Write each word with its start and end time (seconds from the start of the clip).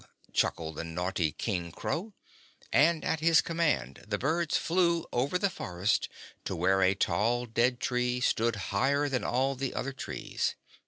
chuckled 0.33 0.77
the 0.77 0.83
naughty 0.83 1.31
King 1.31 1.71
Crow, 1.71 2.15
and 2.73 3.05
at 3.05 3.19
his 3.19 3.39
command 3.39 4.03
the 4.07 4.17
birds 4.17 4.57
flew 4.57 5.05
over 5.13 5.37
the 5.37 5.47
forest 5.47 6.09
to 6.43 6.55
where 6.55 6.81
a 6.81 6.95
tall 6.95 7.45
dead 7.45 7.79
tree 7.79 8.19
stood 8.19 8.55
higher 8.73 9.07
than 9.07 9.23
all 9.23 9.53
the 9.53 9.75
other 9.75 9.93
trees. 9.93 10.55